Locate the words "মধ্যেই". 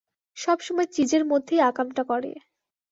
1.25-1.65